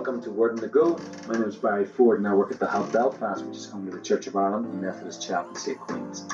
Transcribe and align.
Welcome 0.00 0.22
to 0.22 0.30
Word 0.30 0.52
on 0.52 0.56
the 0.56 0.66
Go. 0.66 0.98
My 1.28 1.34
name 1.34 1.42
is 1.42 1.56
Barry 1.56 1.84
Ford 1.84 2.16
and 2.16 2.26
I 2.26 2.32
work 2.32 2.50
at 2.50 2.58
the 2.58 2.66
Hub 2.66 2.90
Belfast, 2.90 3.44
which 3.44 3.58
is 3.58 3.66
home 3.66 3.84
to 3.84 3.94
the 3.94 4.02
Church 4.02 4.26
of 4.26 4.34
Ireland 4.34 4.64
and 4.64 4.80
Methodist 4.80 5.20
Chapel, 5.20 5.50
in 5.50 5.56
St. 5.56 5.78
Queens. 5.78 6.26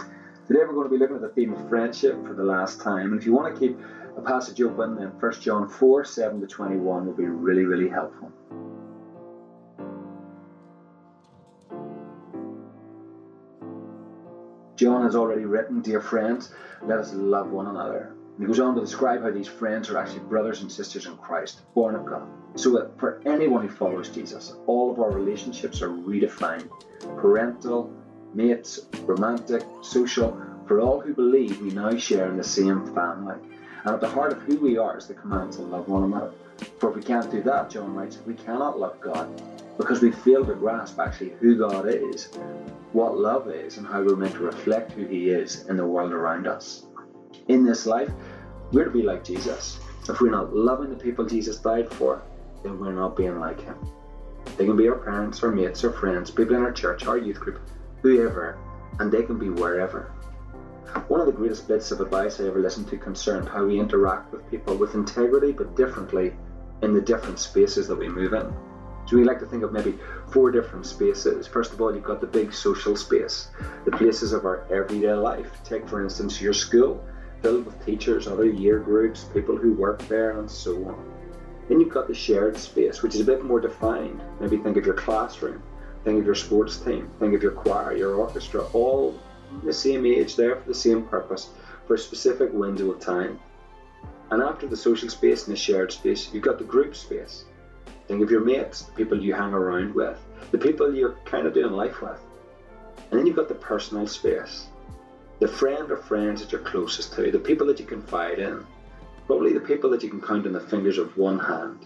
Today 0.47 0.61
we're 0.61 0.73
going 0.73 0.89
to 0.89 0.89
be 0.89 0.99
looking 0.99 1.17
at 1.17 1.23
the 1.23 1.31
theme 1.31 1.53
of 1.53 1.69
friendship 1.69 2.25
for 2.25 2.35
the 2.35 2.45
last 2.45 2.81
time. 2.81 3.11
And 3.11 3.21
if 3.21 3.27
you 3.27 3.33
want 3.33 3.53
to 3.53 3.61
keep 3.61 3.77
a 4.17 4.21
passage 4.21 4.63
open, 4.63 4.95
then 4.95 5.09
1 5.09 5.33
John 5.41 5.69
4 5.69 6.05
7 6.05 6.41
to 6.41 6.47
21 6.47 7.07
will 7.07 7.13
be 7.13 7.25
really, 7.25 7.65
really 7.65 7.89
helpful. 7.89 8.31
John 14.77 15.03
has 15.03 15.17
already 15.17 15.45
written, 15.45 15.81
Dear 15.81 16.01
friends, 16.01 16.55
let 16.85 17.01
us 17.01 17.13
love 17.15 17.51
one 17.51 17.67
another. 17.67 18.15
And 18.37 18.43
he 18.43 18.47
goes 18.47 18.61
on 18.61 18.77
to 18.77 18.81
describe 18.81 19.23
how 19.23 19.33
these 19.33 19.49
friends 19.49 19.91
are 19.91 19.99
actually 19.99 20.21
brothers 20.21 20.63
and 20.63 20.71
sisters 20.71 21.07
in 21.07 21.17
Christ, 21.17 21.63
born 21.75 21.97
of 21.97 22.07
God. 22.07 22.29
So 22.57 22.91
for 22.99 23.21
anyone 23.27 23.67
who 23.67 23.75
follows 23.75 24.09
Jesus, 24.09 24.55
all 24.67 24.91
of 24.91 24.99
our 24.99 25.11
relationships 25.11 25.83
are 25.83 25.91
redefined 25.91 26.69
parental, 27.17 27.93
mates, 28.35 28.81
romantic, 29.03 29.63
social. 29.83 30.41
For 30.67 30.81
all 30.81 31.01
who 31.01 31.15
believe, 31.15 31.61
we 31.61 31.71
now 31.71 31.97
share 31.97 32.29
in 32.29 32.37
the 32.37 32.45
same 32.45 32.93
family. 32.95 33.37
And 33.85 33.95
at 33.95 34.01
the 34.01 34.09
heart 34.09 34.33
of 34.33 34.43
who 34.43 34.59
we 34.59 34.79
are 34.79 34.97
is 34.99 35.07
the 35.07 35.15
command 35.15 35.53
to 35.53 35.63
love 35.63 35.89
one 35.89 36.05
another. 36.05 36.33
For 36.79 36.91
if 36.91 36.97
we 36.97 37.03
can't 37.03 37.31
do 37.31 37.43
that, 37.43 37.71
John 37.71 37.95
writes, 37.95 38.19
we 38.27 38.35
cannot 38.35 38.81
love 38.81 39.01
God 39.01 39.31
because 39.77 40.01
we 40.01 40.11
fail 40.11 40.45
to 40.45 40.55
grasp 40.55 40.99
actually 40.99 41.35
who 41.39 41.59
God 41.59 41.87
is, 41.87 42.31
what 42.93 43.19
love 43.19 43.51
is, 43.51 43.77
and 43.77 43.87
how 43.87 44.03
we're 44.03 44.17
meant 44.17 44.33
to 44.35 44.41
reflect 44.41 44.93
who 44.93 45.07
He 45.07 45.29
is 45.29 45.67
in 45.67 45.77
the 45.77 45.87
world 45.87 46.13
around 46.13 46.47
us 46.47 46.87
in 47.49 47.65
this 47.65 47.87
life, 47.87 48.11
we're 48.73 48.85
to 48.85 48.91
be 48.91 49.03
like 49.03 49.23
Jesus. 49.23 49.79
If 50.09 50.21
we're 50.21 50.31
not 50.31 50.55
loving 50.55 50.91
the 50.91 50.97
people 50.97 51.25
Jesus 51.27 51.59
died 51.59 51.93
for, 51.93 52.23
we're 52.71 52.93
not 52.93 53.17
being 53.17 53.39
like 53.41 53.61
him. 53.61 53.77
They 54.57 54.65
can 54.65 54.77
be 54.77 54.89
our 54.89 54.99
parents, 54.99 55.43
our 55.43 55.51
mates, 55.51 55.85
our 55.85 55.93
friends, 55.93 56.31
people 56.31 56.57
in 56.57 56.63
our 56.63 56.73
church, 56.73 57.07
our 57.07 57.19
youth 57.19 57.41
group, 57.41 57.61
whoever, 58.03 58.59
and 58.99 59.11
they 59.11 59.23
can 59.23 59.39
be 59.39 59.51
wherever. 59.51 60.13
One 61.09 61.21
of 61.21 61.27
the 61.27 61.33
greatest 61.33 61.69
bits 61.69 61.91
of 61.91 62.01
advice 62.01 62.41
I 62.41 62.47
ever 62.47 62.61
listened 62.61 62.89
to 62.89 62.97
concerned 62.97 63.49
how 63.49 63.65
we 63.65 63.79
interact 63.79 64.33
with 64.33 64.49
people 64.51 64.77
with 64.77 64.95
integrity 64.95 65.53
but 65.53 65.77
differently 65.77 66.33
in 66.83 66.95
the 66.95 67.01
different 67.01 67.39
spaces 67.39 67.89
that 67.89 67.99
we 67.99 68.09
move 68.09 68.33
in. 68.33 68.55
So 69.07 69.17
we 69.17 69.25
like 69.25 69.39
to 69.41 69.47
think 69.47 69.63
of 69.63 69.73
maybe 69.73 69.99
four 70.33 70.51
different 70.51 70.87
spaces. 70.87 71.47
First 71.47 71.73
of 71.73 71.81
all, 71.81 71.95
you've 71.95 72.03
got 72.03 72.21
the 72.21 72.27
big 72.27 72.53
social 72.53 72.97
space, 72.97 73.49
the 73.85 73.93
places 73.93 74.33
of 74.33 74.45
our 74.45 74.67
everyday 74.73 75.13
life. 75.13 75.51
Take, 75.65 75.89
for 75.89 76.03
instance, 76.03 76.41
your 76.41 76.55
school 76.55 77.05
filled 77.41 77.67
with 77.67 77.87
teachers, 77.87 78.27
other 78.27 78.47
year 78.47 78.79
groups, 78.79 79.25
people 79.25 79.57
who 79.57 79.75
work 79.75 80.03
there, 80.09 80.39
and 80.39 80.51
so 80.51 80.85
on. 80.87 81.16
Then 81.69 81.81
you've 81.81 81.93
got 81.93 82.09
the 82.09 82.15
shared 82.15 82.57
space, 82.57 83.03
which 83.03 83.15
is 83.15 83.21
a 83.21 83.25
bit 83.25 83.45
more 83.45 83.61
defined. 83.61 84.21
Maybe 84.41 84.57
think 84.57 84.77
of 84.77 84.87
your 84.87 84.95
classroom, 84.95 85.63
think 86.05 86.19
of 86.21 86.27
your 86.27 86.35
sports 86.35 86.79
team, 86.79 87.11
think 87.19 87.35
of 87.35 87.43
your 87.43 87.53
choir, 87.53 87.97
your 87.97 88.15
orchestra, 88.15 88.63
all 88.73 89.19
the 89.65 89.73
same 89.73 90.07
age, 90.07 90.37
there 90.37 90.57
for 90.57 90.69
the 90.69 90.75
same 90.75 91.05
purpose, 91.05 91.51
for 91.87 91.95
a 91.95 91.99
specific 91.99 92.53
window 92.53 92.91
of 92.93 93.01
time. 93.01 93.41
And 94.31 94.43
after 94.43 94.67
the 94.67 94.77
social 94.77 95.09
space 95.09 95.47
and 95.47 95.57
the 95.57 95.61
shared 95.61 95.93
space, 95.93 96.33
you've 96.33 96.43
got 96.43 96.59
the 96.59 96.65
group 96.65 96.95
space. 96.97 97.45
Think 98.09 98.23
of 98.23 98.31
your 98.31 98.45
mates, 98.45 98.83
the 98.83 98.93
people 98.93 99.21
you 99.21 99.35
hang 99.35 99.53
around 99.53 99.95
with, 99.95 100.19
the 100.53 100.59
people 100.59 100.95
you're 100.95 101.17
kind 101.25 101.47
of 101.47 101.55
doing 101.55 101.73
life 101.73 102.01
with. 102.01 102.21
And 103.11 103.19
then 103.19 103.27
you've 103.27 103.37
got 103.37 103.49
the 103.49 103.55
personal 103.55 104.07
space 104.07 104.67
the 105.39 105.49
friend 105.49 105.91
or 105.91 105.97
friends 105.97 106.41
that 106.41 106.53
you're 106.53 106.63
closest 106.63 107.13
to, 107.15 107.31
the 107.31 107.39
people 107.39 107.67
that 107.67 107.79
you 107.79 107.85
confide 107.87 108.39
in, 108.39 108.65
probably 109.27 109.53
the 109.53 109.61
people 109.61 109.91
that 109.91 110.03
you 110.03 110.09
can 110.09 110.21
count 110.21 110.47
on 110.47 110.53
the 110.53 110.61
fingers 110.61 110.99
of 110.99 111.17
one 111.17 111.39
hand. 111.39 111.85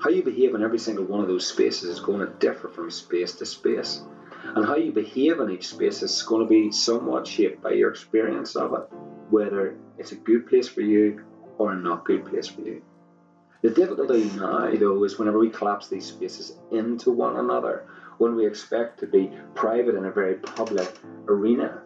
How 0.00 0.10
you 0.10 0.22
behave 0.22 0.54
in 0.54 0.62
every 0.62 0.78
single 0.78 1.04
one 1.04 1.20
of 1.20 1.26
those 1.26 1.46
spaces 1.46 1.88
is 1.88 2.00
going 2.00 2.20
to 2.20 2.32
differ 2.38 2.68
from 2.68 2.90
space 2.90 3.32
to 3.36 3.46
space. 3.46 4.02
And 4.44 4.64
how 4.64 4.76
you 4.76 4.92
behave 4.92 5.40
in 5.40 5.50
each 5.50 5.68
space 5.68 6.02
is 6.02 6.22
going 6.22 6.46
to 6.46 6.48
be 6.48 6.70
somewhat 6.70 7.26
shaped 7.26 7.62
by 7.62 7.70
your 7.70 7.90
experience 7.90 8.54
of 8.54 8.74
it, 8.74 8.88
whether 9.30 9.76
it's 9.96 10.12
a 10.12 10.16
good 10.16 10.46
place 10.46 10.68
for 10.68 10.82
you 10.82 11.24
or 11.56 11.72
a 11.72 11.76
not 11.76 12.04
good 12.04 12.26
place 12.26 12.46
for 12.46 12.60
you. 12.60 12.82
The 13.62 13.70
difficulty 13.70 14.30
now, 14.36 14.70
though, 14.76 15.02
is 15.02 15.18
whenever 15.18 15.38
we 15.38 15.48
collapse 15.48 15.88
these 15.88 16.06
spaces 16.06 16.56
into 16.70 17.10
one 17.10 17.36
another, 17.36 17.86
when 18.18 18.36
we 18.36 18.46
expect 18.46 19.00
to 19.00 19.06
be 19.06 19.32
private 19.54 19.96
in 19.96 20.04
a 20.04 20.12
very 20.12 20.34
public 20.34 20.92
arena, 21.26 21.82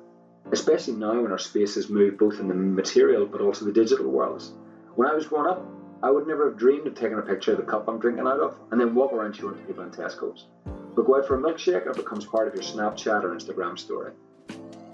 especially 0.50 0.94
now 0.94 1.22
when 1.22 1.32
our 1.32 1.38
spaces 1.38 1.88
move 1.88 2.18
both 2.18 2.40
in 2.40 2.48
the 2.48 2.54
material 2.54 3.24
but 3.24 3.40
also 3.40 3.64
the 3.64 3.72
digital 3.72 4.10
worlds. 4.10 4.52
When 4.94 5.08
I 5.08 5.14
was 5.14 5.26
growing 5.26 5.48
up, 5.48 5.66
I 6.02 6.10
would 6.10 6.26
never 6.26 6.50
have 6.50 6.58
dreamed 6.58 6.86
of 6.86 6.94
taking 6.94 7.18
a 7.18 7.22
picture 7.22 7.52
of 7.52 7.56
the 7.56 7.62
cup 7.62 7.88
I'm 7.88 7.98
drinking 7.98 8.26
out 8.26 8.40
of 8.40 8.56
and 8.70 8.78
then 8.78 8.94
walk 8.94 9.14
around 9.14 9.34
showing 9.34 9.56
to 9.56 9.64
people 9.64 9.84
in 9.84 9.90
Tesco's. 9.90 10.48
But 10.94 11.06
go 11.06 11.16
out 11.16 11.26
for 11.26 11.36
a 11.36 11.38
milkshake 11.38 11.86
and 11.86 11.96
it 11.96 11.96
becomes 11.96 12.26
part 12.26 12.46
of 12.46 12.54
your 12.54 12.62
Snapchat 12.62 13.24
or 13.24 13.34
Instagram 13.34 13.78
story. 13.78 14.12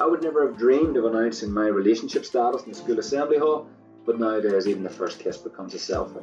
I 0.01 0.07
would 0.07 0.23
never 0.23 0.47
have 0.47 0.57
dreamed 0.57 0.97
of 0.97 1.05
announcing 1.05 1.51
my 1.51 1.67
relationship 1.67 2.25
status 2.25 2.63
in 2.63 2.69
the 2.69 2.77
school 2.77 3.01
assembly 3.01 3.39
hall, 3.39 3.69
but 4.07 4.21
nowadays 4.21 4.69
even 4.69 4.85
the 4.85 4.91
first 4.91 5.19
kiss 5.19 5.37
becomes 5.37 5.75
a 5.75 5.79
selfie. 5.79 6.23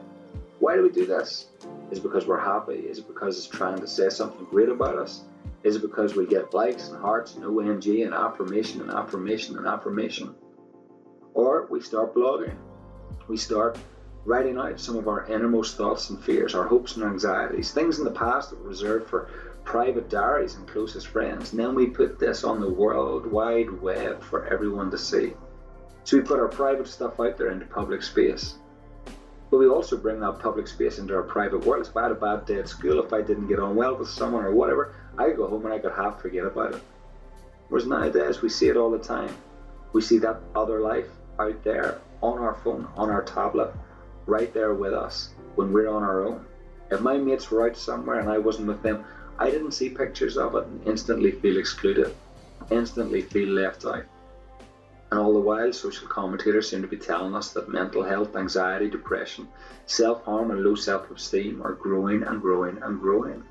Why 0.60 0.78
do 0.78 0.84
we 0.84 0.90
do 0.90 1.06
this? 1.06 1.48
Is 1.92 1.98
it 1.98 2.04
because 2.04 2.26
we're 2.26 2.40
happy? 2.40 2.76
Is 2.76 3.00
it 3.00 3.08
because 3.10 3.38
it's 3.38 3.48
trying 3.48 3.80
to 3.80 3.88
say 3.88 4.08
something 4.10 4.46
great 4.46 4.70
about 4.70 4.98
us? 4.98 5.26
Is 5.64 5.76
it 5.76 5.82
because 5.82 6.16
we 6.16 6.26
get 6.26 6.54
likes 6.54 6.88
and 6.88 7.02
hearts 7.02 7.36
and 7.36 7.44
OMG 7.44 8.06
and 8.06 8.14
affirmation 8.14 8.80
and 8.80 8.92
affirmation 8.92 9.58
and 9.58 9.68
affirmation? 9.68 10.34
Or 11.34 11.68
we 11.70 11.82
start 11.82 12.16
blogging. 12.16 12.56
We 13.28 13.38
start 13.38 13.78
writing 14.26 14.58
out 14.58 14.80
some 14.80 14.98
of 14.98 15.08
our 15.08 15.26
innermost 15.28 15.78
thoughts 15.78 16.10
and 16.10 16.22
fears, 16.24 16.56
our 16.56 16.68
hopes 16.68 16.96
and 16.96 17.06
anxieties, 17.06 17.72
things 17.72 18.00
in 18.00 18.06
the 18.06 18.12
past 18.12 18.50
that 18.50 18.62
were 18.62 18.70
reserved 18.70 19.08
for 19.08 19.30
private 19.64 20.10
diaries 20.10 20.56
and 20.56 20.68
closest 20.68 21.08
friends. 21.08 21.52
And 21.52 21.60
then 21.60 21.76
we 21.76 21.88
put 21.88 22.20
this 22.20 22.44
on 22.44 22.60
the 22.60 22.70
world 22.70 23.26
wide 23.26 23.72
web 23.82 24.24
for 24.24 24.46
everyone 24.48 24.92
to 24.92 24.98
see. 24.98 25.34
So 26.04 26.18
we 26.18 26.24
put 26.24 26.40
our 26.40 26.48
private 26.48 26.88
stuff 26.88 27.20
out 27.20 27.38
there 27.38 27.50
into 27.50 27.66
public 27.66 28.04
space. 28.04 28.56
But 29.50 29.58
we 29.58 29.68
also 29.68 29.98
bring 29.98 30.20
that 30.20 30.40
public 30.40 30.68
space 30.68 31.00
into 31.00 31.16
our 31.16 31.24
private 31.24 31.66
world. 31.66 31.88
If 31.88 31.96
I 31.96 32.04
had 32.04 32.12
a 32.12 32.16
bad 32.16 32.46
day 32.46 32.60
at 32.60 32.70
school, 32.70 33.04
if 33.04 33.14
I 33.14 33.22
didn't 33.22 33.48
get 33.48 33.60
on 33.60 33.76
well 33.76 33.96
with 33.96 34.10
someone 34.10 34.44
or 34.44 34.52
whatever, 34.52 34.96
I 35.18 35.32
go 35.32 35.48
home 35.48 35.66
and 35.66 35.74
I 35.74 35.80
could 35.80 35.94
half 35.94 36.22
forget 36.22 36.46
about 36.46 36.76
it. 36.76 36.82
Whereas 37.70 37.88
nowadays 37.88 38.42
we 38.42 38.50
see 38.50 38.70
it 38.70 38.78
all 38.78 38.92
the 38.92 39.00
time. 39.00 39.36
We 39.94 40.02
see 40.02 40.18
that 40.20 40.42
other 40.56 40.82
life 40.82 41.08
out 41.40 41.64
there 41.64 42.02
on 42.22 42.38
our 42.38 42.56
phone, 42.56 42.88
on 42.96 43.10
our 43.10 43.24
tablet, 43.24 43.74
right 44.26 44.54
there 44.54 44.74
with 44.74 44.94
us 44.94 45.30
when 45.56 45.72
we're 45.72 45.90
on 45.90 46.04
our 46.04 46.26
own. 46.26 46.46
If 46.92 47.02
my 47.02 47.18
mates 47.18 47.50
were 47.50 47.68
out 47.68 47.78
somewhere 47.78 48.20
and 48.20 48.30
I 48.30 48.38
wasn't 48.38 48.68
with 48.68 48.82
them, 48.82 49.06
I 49.38 49.50
didn't 49.50 49.74
see 49.74 49.90
pictures 49.90 50.38
of 50.38 50.56
it 50.56 50.66
and 50.66 50.88
instantly 50.88 51.32
feel 51.32 51.58
excluded, 51.58 52.16
instantly 52.72 53.22
feel 53.22 53.50
left 53.50 53.86
out. 53.86 54.06
And 55.12 55.20
all 55.20 55.34
the 55.34 55.40
while, 55.40 55.72
social 55.72 56.08
commentators 56.08 56.70
seem 56.70 56.82
to 56.82 56.88
be 56.88 56.98
telling 56.98 57.36
us 57.36 57.54
that 57.54 57.70
mental 57.70 58.04
health, 58.04 58.36
anxiety, 58.36 58.90
depression, 58.90 59.48
self 59.86 60.24
harm, 60.24 60.52
and 60.52 60.64
low 60.64 60.76
self 60.76 61.10
esteem 61.12 61.62
are 61.62 61.74
growing 61.74 62.24
and 62.24 62.42
growing 62.42 62.82
and 62.82 63.00
growing 63.00 63.44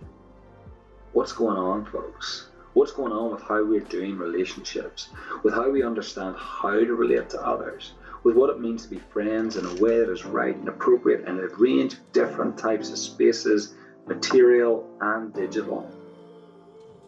what's 1.14 1.32
going 1.32 1.56
on, 1.56 1.84
folks? 1.86 2.48
What's 2.74 2.90
going 2.90 3.12
on 3.12 3.30
with 3.30 3.42
how 3.42 3.64
we're 3.64 3.80
doing 3.80 4.18
relationships, 4.18 5.10
with 5.44 5.54
how 5.54 5.70
we 5.70 5.84
understand 5.84 6.34
how 6.36 6.72
to 6.72 6.94
relate 6.94 7.30
to 7.30 7.46
others, 7.46 7.92
with 8.24 8.34
what 8.34 8.50
it 8.50 8.58
means 8.58 8.82
to 8.82 8.88
be 8.88 8.98
friends 9.12 9.56
in 9.56 9.66
a 9.66 9.74
way 9.74 9.98
that 9.98 10.10
is 10.10 10.24
right 10.24 10.56
and 10.56 10.68
appropriate 10.68 11.28
in 11.28 11.38
a 11.38 11.46
range 11.58 11.92
of 11.92 12.12
different 12.12 12.58
types 12.58 12.90
of 12.90 12.98
spaces, 12.98 13.74
material 14.06 14.88
and 15.00 15.32
digital. 15.34 15.88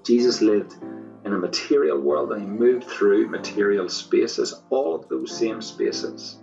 Jesus 0.04 0.42
lived 0.42 0.76
in 1.24 1.32
a 1.32 1.38
material 1.38 1.98
world 1.98 2.30
and 2.32 2.42
he 2.42 2.46
moved 2.46 2.84
through 2.84 3.28
material 3.28 3.88
spaces, 3.88 4.54
all 4.70 4.94
of 4.94 5.08
those 5.08 5.36
same 5.36 5.60
spaces. 5.62 6.38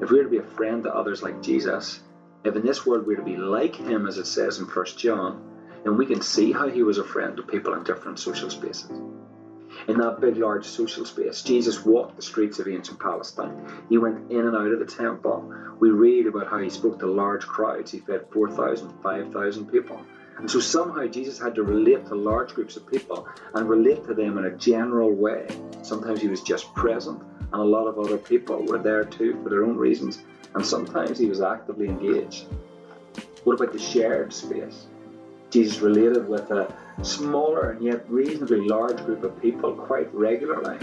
If 0.00 0.10
we're 0.10 0.24
to 0.24 0.28
be 0.28 0.38
a 0.38 0.42
friend 0.42 0.82
to 0.84 0.94
others 0.94 1.22
like 1.22 1.42
Jesus, 1.42 2.00
if 2.44 2.56
in 2.56 2.64
this 2.64 2.84
world 2.84 3.06
we're 3.06 3.16
to 3.16 3.22
be 3.22 3.36
like 3.36 3.76
him, 3.76 4.06
as 4.06 4.18
it 4.18 4.26
says 4.26 4.58
in 4.58 4.64
1 4.64 4.86
John, 4.96 5.40
then 5.84 5.96
we 5.96 6.06
can 6.06 6.22
see 6.22 6.50
how 6.50 6.68
he 6.68 6.82
was 6.82 6.98
a 6.98 7.04
friend 7.04 7.36
to 7.36 7.42
people 7.42 7.74
in 7.74 7.84
different 7.84 8.18
social 8.18 8.50
spaces. 8.50 8.90
In 9.88 9.98
that 9.98 10.20
big, 10.20 10.36
large 10.36 10.64
social 10.64 11.04
space, 11.04 11.42
Jesus 11.42 11.84
walked 11.84 12.16
the 12.16 12.22
streets 12.22 12.60
of 12.60 12.68
ancient 12.68 13.00
Palestine. 13.00 13.66
He 13.88 13.98
went 13.98 14.30
in 14.30 14.46
and 14.46 14.56
out 14.56 14.70
of 14.70 14.78
the 14.78 14.86
temple. 14.86 15.52
We 15.80 15.90
read 15.90 16.26
about 16.26 16.46
how 16.46 16.58
he 16.58 16.70
spoke 16.70 17.00
to 17.00 17.06
large 17.06 17.44
crowds. 17.44 17.90
He 17.90 17.98
fed 17.98 18.26
4,000, 18.32 19.02
5,000 19.02 19.66
people. 19.66 20.00
And 20.38 20.50
so 20.50 20.60
somehow 20.60 21.06
Jesus 21.06 21.38
had 21.38 21.56
to 21.56 21.62
relate 21.62 22.06
to 22.06 22.14
large 22.14 22.54
groups 22.54 22.76
of 22.76 22.88
people 22.88 23.28
and 23.54 23.68
relate 23.68 24.04
to 24.06 24.14
them 24.14 24.38
in 24.38 24.44
a 24.44 24.56
general 24.56 25.12
way. 25.12 25.48
Sometimes 25.82 26.20
he 26.20 26.28
was 26.28 26.42
just 26.42 26.72
present, 26.74 27.20
and 27.52 27.60
a 27.60 27.64
lot 27.64 27.86
of 27.86 27.98
other 27.98 28.18
people 28.18 28.64
were 28.64 28.78
there 28.78 29.04
too 29.04 29.40
for 29.42 29.50
their 29.50 29.64
own 29.64 29.76
reasons. 29.76 30.22
And 30.54 30.64
sometimes 30.64 31.18
he 31.18 31.26
was 31.26 31.40
actively 31.40 31.88
engaged. 31.88 32.44
What 33.44 33.54
about 33.54 33.72
the 33.72 33.78
shared 33.78 34.32
space? 34.32 34.86
Jesus 35.50 35.80
related 35.80 36.28
with 36.28 36.50
a 36.50 36.72
smaller 37.02 37.70
and 37.70 37.82
yet 37.82 38.10
reasonably 38.10 38.68
large 38.68 39.04
group 39.04 39.24
of 39.24 39.40
people 39.40 39.74
quite 39.74 40.12
regularly. 40.14 40.78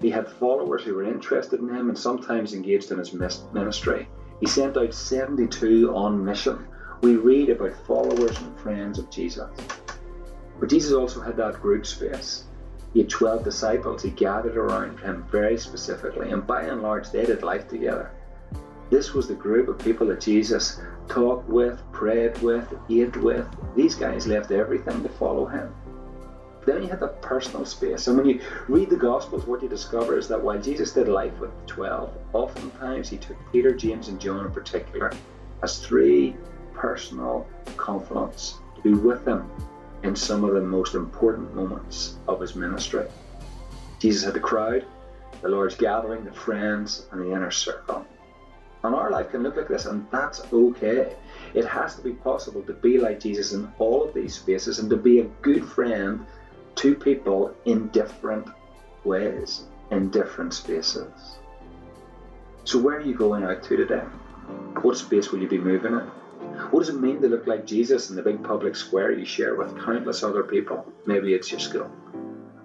He 0.00 0.10
had 0.10 0.28
followers 0.28 0.82
who 0.82 0.94
were 0.94 1.04
interested 1.04 1.60
in 1.60 1.68
him 1.68 1.88
and 1.88 1.98
sometimes 1.98 2.54
engaged 2.54 2.92
in 2.92 2.98
his 2.98 3.12
ministry. 3.12 4.08
He 4.40 4.46
sent 4.46 4.76
out 4.76 4.94
72 4.94 5.92
on 5.94 6.24
mission, 6.24 6.66
we 7.00 7.16
read 7.16 7.48
about 7.48 7.86
followers 7.86 8.36
and 8.38 8.58
friends 8.58 8.98
of 8.98 9.10
Jesus. 9.10 9.48
But 10.58 10.68
Jesus 10.68 10.92
also 10.92 11.20
had 11.20 11.36
that 11.36 11.60
group 11.62 11.86
space. 11.86 12.44
He 12.92 13.00
had 13.00 13.08
12 13.08 13.44
disciples 13.44 14.02
he 14.02 14.10
gathered 14.10 14.56
around 14.56 14.98
him 14.98 15.24
very 15.30 15.58
specifically, 15.58 16.30
and 16.30 16.46
by 16.46 16.62
and 16.62 16.82
large, 16.82 17.10
they 17.10 17.24
did 17.24 17.42
life 17.42 17.68
together. 17.68 18.10
This 18.90 19.12
was 19.12 19.28
the 19.28 19.34
group 19.34 19.68
of 19.68 19.78
people 19.78 20.06
that 20.08 20.20
Jesus 20.20 20.80
talked 21.08 21.48
with, 21.48 21.80
prayed 21.92 22.38
with, 22.38 22.72
ate 22.88 23.16
with. 23.16 23.46
These 23.74 23.94
guys 23.94 24.26
left 24.26 24.50
everything 24.50 25.02
to 25.02 25.08
follow 25.08 25.46
him. 25.46 25.74
Then 26.66 26.82
you 26.82 26.88
had 26.88 27.00
that 27.00 27.22
personal 27.22 27.64
space. 27.64 28.08
And 28.08 28.18
when 28.18 28.28
you 28.28 28.40
read 28.68 28.90
the 28.90 28.96
Gospels, 28.96 29.46
what 29.46 29.62
you 29.62 29.68
discover 29.68 30.18
is 30.18 30.28
that 30.28 30.42
while 30.42 30.60
Jesus 30.60 30.92
did 30.92 31.08
life 31.08 31.38
with 31.38 31.50
the 31.60 31.66
12, 31.66 32.10
oftentimes 32.34 33.08
he 33.08 33.16
took 33.16 33.36
Peter, 33.52 33.74
James, 33.74 34.08
and 34.08 34.20
John 34.20 34.44
in 34.44 34.52
particular 34.52 35.12
as 35.62 35.78
three 35.78 36.36
personal 36.74 37.46
confidants 37.76 38.58
to 38.76 38.82
be 38.82 38.92
with 38.94 39.26
him 39.26 39.50
in 40.02 40.14
some 40.14 40.44
of 40.44 40.54
the 40.54 40.60
most 40.60 40.94
important 40.94 41.54
moments 41.54 42.18
of 42.28 42.40
his 42.40 42.54
ministry. 42.54 43.06
Jesus 43.98 44.24
had 44.24 44.34
the 44.34 44.40
crowd, 44.40 44.84
the 45.40 45.48
Lord's 45.48 45.74
gathering, 45.74 46.24
the 46.24 46.32
friends, 46.32 47.06
and 47.10 47.20
the 47.20 47.32
inner 47.32 47.50
circle. 47.50 48.06
And 48.84 48.94
our 48.94 49.10
life 49.10 49.30
can 49.30 49.42
look 49.42 49.56
like 49.56 49.68
this, 49.68 49.86
and 49.86 50.06
that's 50.12 50.40
okay. 50.52 51.16
It 51.54 51.64
has 51.64 51.96
to 51.96 52.02
be 52.02 52.12
possible 52.12 52.62
to 52.62 52.72
be 52.72 52.98
like 52.98 53.20
Jesus 53.20 53.52
in 53.52 53.70
all 53.78 54.04
of 54.04 54.14
these 54.14 54.34
spaces 54.34 54.78
and 54.78 54.88
to 54.90 54.96
be 54.96 55.20
a 55.20 55.24
good 55.42 55.64
friend 55.64 56.24
to 56.76 56.94
people 56.94 57.54
in 57.64 57.88
different 57.88 58.46
ways, 59.04 59.64
in 59.90 60.10
different 60.10 60.54
spaces. 60.54 61.38
So, 62.64 62.78
where 62.78 62.98
are 62.98 63.00
you 63.00 63.14
going 63.14 63.42
out 63.42 63.64
to 63.64 63.76
today? 63.76 64.04
What 64.82 64.96
space 64.96 65.32
will 65.32 65.40
you 65.40 65.48
be 65.48 65.58
moving 65.58 65.94
in? 65.94 66.06
What 66.70 66.80
does 66.80 66.90
it 66.90 67.00
mean 67.00 67.20
to 67.22 67.28
look 67.28 67.46
like 67.46 67.66
Jesus 67.66 68.10
in 68.10 68.16
the 68.16 68.22
big 68.22 68.44
public 68.44 68.76
square 68.76 69.10
you 69.10 69.24
share 69.24 69.56
with 69.56 69.76
countless 69.84 70.22
other 70.22 70.44
people? 70.44 70.92
Maybe 71.04 71.34
it's 71.34 71.50
your 71.50 71.60
school. 71.60 71.90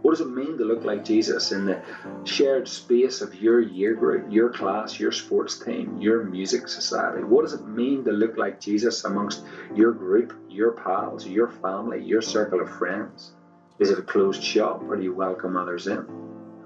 What 0.04 0.12
does 0.12 0.28
it 0.28 0.32
mean 0.32 0.58
to 0.58 0.66
look 0.66 0.84
like 0.84 1.06
Jesus 1.06 1.54
in 1.54 1.66
the 1.66 1.82
shared 2.26 2.68
space 2.68 3.22
of 3.22 3.42
your 3.42 3.62
year 3.62 3.94
group, 3.94 4.26
your 4.30 4.50
class, 4.50 5.00
your 5.00 5.14
sports 5.14 5.58
team, 5.58 6.02
your 6.02 6.26
music 6.26 6.68
society? 6.68 7.24
What 7.24 7.44
does 7.44 7.54
it 7.54 7.66
mean 7.66 8.04
to 8.04 8.12
look 8.12 8.36
like 8.36 8.60
Jesus 8.60 9.06
amongst 9.06 9.46
your 9.74 9.94
group, 9.94 10.34
your 10.50 10.74
pals, 10.74 11.26
your 11.26 11.48
family, 11.48 12.04
your 12.04 12.22
circle 12.22 12.60
of 12.60 12.70
friends? 12.70 13.32
Is 13.80 13.92
it 13.92 14.00
a 14.00 14.02
closed 14.02 14.44
shop 14.44 14.84
or 14.90 14.98
do 14.98 15.04
you 15.04 15.14
welcome 15.14 15.56
others 15.56 15.88
in? 15.88 16.02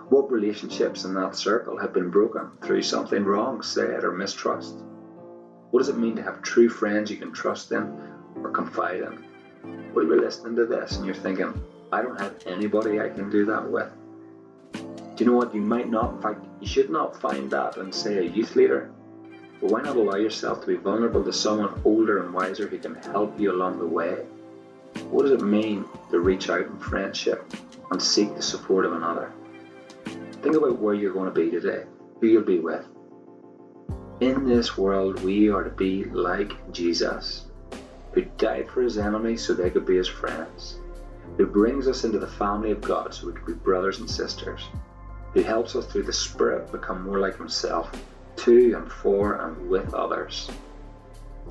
What 0.10 0.32
relationships 0.32 1.06
in 1.06 1.14
that 1.14 1.36
circle 1.36 1.78
have 1.78 1.94
been 1.94 2.10
broken 2.10 2.50
through 2.64 2.82
something 2.82 3.24
wrong 3.24 3.62
said 3.62 4.04
or 4.04 4.14
mistrust? 4.14 4.78
What 5.70 5.82
does 5.82 5.90
it 5.90 5.98
mean 6.00 6.16
to 6.16 6.24
have 6.24 6.42
true 6.42 6.70
friends 6.70 7.12
you 7.12 7.18
can 7.18 7.34
trust 7.34 7.72
in 7.72 7.84
or 8.38 8.50
confide 8.50 9.02
in? 9.02 9.94
Well, 9.94 10.06
you're 10.06 10.20
listening 10.20 10.56
to 10.56 10.66
this 10.66 10.98
and 10.98 11.06
you're 11.06 11.14
thinking, 11.14 11.54
I 11.92 12.02
don't 12.02 12.20
have 12.20 12.36
anybody 12.46 13.00
I 13.00 13.10
can 13.10 13.30
do 13.30 13.46
that 13.46 13.70
with. 13.70 13.90
Do 14.74 15.24
you 15.24 15.26
know 15.26 15.38
what? 15.38 15.56
You 15.56 15.62
might 15.62 15.90
not, 15.90 16.16
in 16.16 16.22
fact, 16.22 16.46
you 16.60 16.68
should 16.68 16.90
not 16.90 17.20
find 17.20 17.50
that 17.52 17.78
in, 17.78 17.92
say, 17.92 18.18
a 18.18 18.30
youth 18.30 18.56
leader. 18.56 18.92
But 19.60 19.72
why 19.72 19.82
not 19.82 19.96
allow 19.96 20.18
yourself 20.18 20.62
to 20.62 20.68
be 20.68 20.76
vulnerable 20.76 21.24
to 21.24 21.34
someone 21.34 21.82
older 21.84 22.24
and 22.24 22.34
wiser 22.34 22.68
who 22.68 22.78
can 22.78 22.96
help 22.96 23.40
you 23.40 23.52
along 23.52 23.80
the 23.80 23.88
way? 23.88 24.26
What 25.10 25.24
does 25.24 25.32
it 25.32 25.42
mean 25.42 25.86
to 26.12 26.20
reach 26.20 26.50
out 26.50 26.68
in 26.68 26.78
friendship 26.78 27.52
and 27.90 28.02
seek 28.02 28.36
the 28.36 28.42
support 28.42 28.86
of 28.86 28.94
another? 28.94 29.32
Think 30.42 30.56
about 30.56 30.80
where 30.80 30.94
you're 30.94 31.14
going 31.14 31.34
to 31.34 31.40
be 31.40 31.50
today, 31.50 31.84
who 32.20 32.28
you'll 32.28 32.44
be 32.44 32.60
with. 32.60 32.86
In 34.20 34.46
this 34.46 34.78
world, 34.78 35.24
we 35.24 35.50
are 35.50 35.64
to 35.64 35.70
be 35.70 36.06
like 36.06 36.72
Jesus, 36.72 37.46
who 38.12 38.24
died 38.38 38.70
for 38.70 38.82
his 38.82 38.98
enemies 38.98 39.46
so 39.46 39.54
they 39.54 39.70
could 39.70 39.86
be 39.86 39.98
his 39.98 40.08
friends, 40.08 40.80
who 41.36 41.46
brings 41.46 41.88
us 41.88 42.04
into 42.04 42.20
the 42.20 42.28
family 42.28 42.72
of 42.72 42.82
God 42.82 43.14
so 43.14 43.28
we 43.28 43.34
could 43.34 43.46
be 43.46 43.54
brothers 43.54 44.00
and 44.00 44.10
sisters, 44.10 44.62
who 45.34 45.42
helps 45.42 45.76
us 45.76 45.86
through 45.86 46.04
the 46.04 46.14
Spirit 46.14 46.72
become 46.72 47.04
more 47.04 47.20
like 47.20 47.38
himself, 47.38 47.92
to 48.38 48.76
and 48.76 48.92
for 48.92 49.36
and 49.46 49.70
with 49.70 49.94
others. 49.94 50.50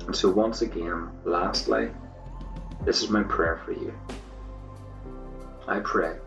And 0.05 0.15
so, 0.15 0.29
once 0.29 0.61
again, 0.61 1.09
lastly, 1.25 1.89
this 2.85 3.03
is 3.03 3.09
my 3.09 3.23
prayer 3.23 3.61
for 3.65 3.73
you. 3.73 3.93
I 5.67 5.79
pray 5.79 6.17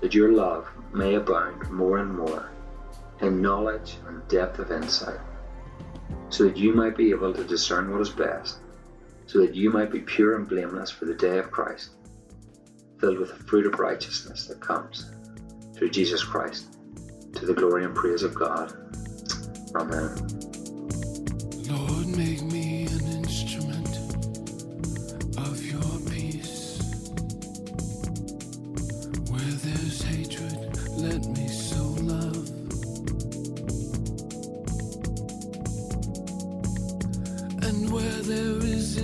that 0.00 0.14
your 0.14 0.32
love 0.32 0.68
may 0.92 1.14
abound 1.14 1.70
more 1.70 1.98
and 1.98 2.16
more 2.16 2.50
in 3.20 3.40
knowledge 3.40 3.96
and 4.06 4.26
depth 4.28 4.58
of 4.58 4.72
insight 4.72 5.20
so 6.28 6.44
that 6.44 6.56
you 6.56 6.72
might 6.72 6.96
be 6.96 7.10
able 7.10 7.32
to 7.32 7.44
discern 7.44 7.92
what 7.92 8.00
is 8.00 8.10
best, 8.10 8.58
so 9.26 9.38
that 9.38 9.54
you 9.54 9.70
might 9.70 9.90
be 9.90 10.00
pure 10.00 10.34
and 10.34 10.48
blameless 10.48 10.90
for 10.90 11.04
the 11.04 11.14
day 11.14 11.38
of 11.38 11.50
Christ, 11.50 11.90
filled 13.04 13.18
with 13.18 13.36
the 13.36 13.44
fruit 13.44 13.66
of 13.66 13.78
righteousness 13.78 14.46
that 14.46 14.58
comes 14.60 15.10
through 15.74 15.90
Jesus 15.90 16.24
Christ, 16.24 16.78
to 17.34 17.44
the 17.44 17.52
glory 17.52 17.84
and 17.84 17.94
praise 17.94 18.22
of 18.22 18.34
God. 18.34 18.72
Amen. 19.74 20.08
Lord, 21.68 22.06
make 22.16 22.40
me 22.44 22.86
an 22.86 23.04
instrument 23.18 23.98
of 25.36 25.62
your 25.66 25.82
peace. 26.10 26.80
Where 29.28 29.52
there's 29.66 30.00
hatred, 30.00 30.74
let 30.96 31.26
me 31.26 31.46
sow 31.46 31.84
love. 32.00 32.48
And 37.64 37.92
where 37.92 38.22
there 38.22 38.66
is 38.66 38.96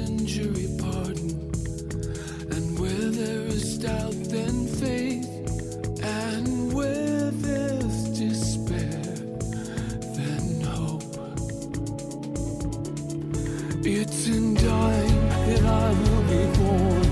It's 13.83 14.27
in 14.29 14.55
dying 14.55 15.29
that 15.47 15.65
I 15.65 15.89
will 16.03 16.23
be 16.29 16.45
born, 16.59 17.05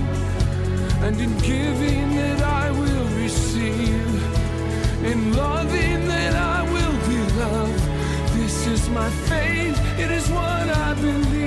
and 1.02 1.18
in 1.18 1.34
giving 1.38 2.14
that 2.16 2.42
I 2.42 2.70
will 2.70 3.08
receive, 3.22 4.22
in 5.02 5.32
loving 5.34 6.06
that 6.08 6.34
I 6.34 6.62
will 6.70 6.98
be 7.08 7.18
loved. 7.40 7.82
This 8.36 8.66
is 8.66 8.88
my 8.90 9.08
faith, 9.08 9.80
it 9.98 10.10
is 10.10 10.28
what 10.28 10.68
I 10.68 10.92
believe. 11.00 11.38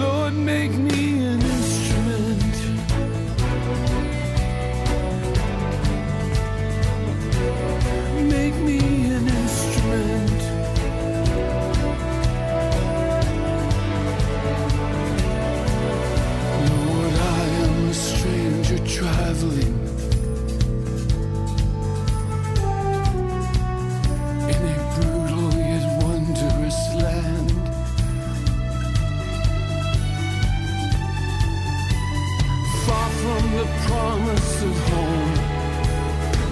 Lord, 0.00 0.34
make 0.34 0.72
me 0.72 1.17
promise 34.28 34.62
of 34.62 34.78
home, 34.90 35.38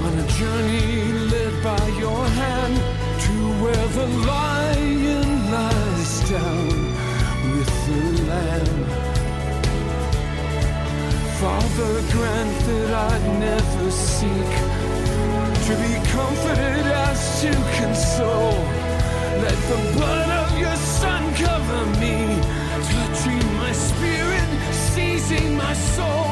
on 0.06 0.12
a 0.18 0.26
journey 0.38 1.12
led 1.32 1.54
by 1.62 1.86
your 1.98 2.24
hand 2.40 2.76
to 3.24 3.34
where 3.62 3.88
the 3.98 4.06
lion 4.32 5.28
lies 5.50 6.12
down 6.30 6.68
with 7.52 7.72
the 7.86 8.02
lamb. 8.30 8.78
Father, 11.40 11.92
grant 12.12 12.56
that 12.66 12.90
I'd 13.10 13.26
never 13.40 13.90
seek 13.90 14.52
to 15.66 15.72
be 15.84 15.94
comforted 16.16 16.86
as 17.08 17.20
to 17.42 17.50
console. 17.80 18.62
Let 19.44 19.58
the 19.72 19.80
blood 19.96 20.28
of 20.42 20.58
your 20.58 20.76
Son 21.00 21.22
cover 21.34 21.82
me, 22.00 22.16
touching 22.94 23.46
my 23.56 23.72
spirit, 23.72 24.48
seizing 24.72 25.56
my 25.56 25.74
soul. 25.74 26.25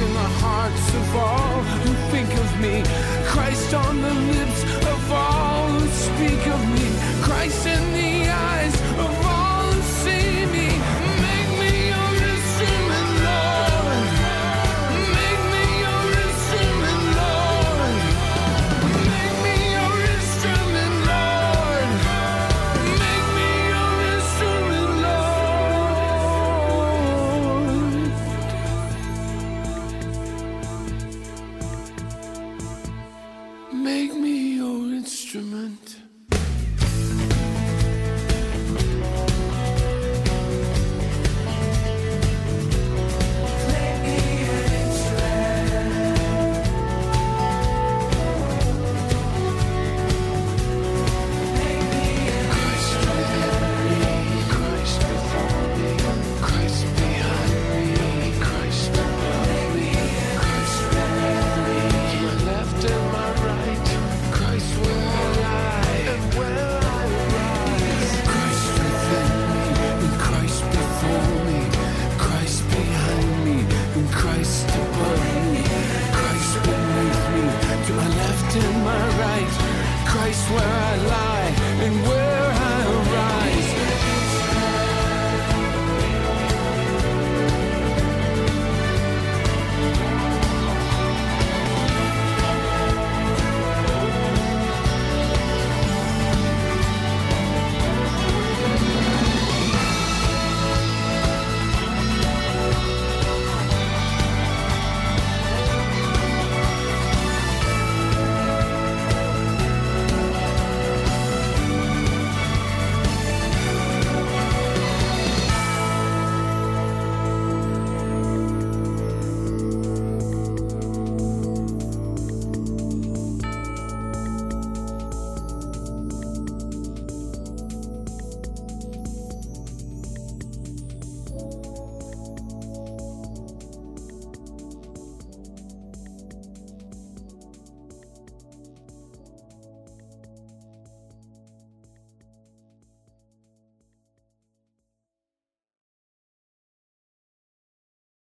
in 0.00 0.14
the 0.14 0.30
hearts 0.44 0.94
of 0.94 1.16
all 1.16 1.62
who 1.82 1.92
think 2.12 2.32
of 2.34 2.60
me. 2.60 2.82
Christ 3.26 3.74
on 3.74 4.00
the 4.00 4.14
lips 4.14 4.62
of 4.86 5.12
all 5.12 5.68
who 5.68 5.88
speak 5.88 6.46
of 6.46 6.60
me. 6.70 6.86
Christ 7.22 7.66
in 7.66 7.82
the 7.94 8.30
eyes 8.30 8.74
of 9.04 9.26
all 9.26 9.72
who 9.72 9.82
see. 9.82 10.37
where 80.50 80.74
I 80.90 80.96
lie. 80.96 81.54
And 81.84 81.94
where 82.06 82.17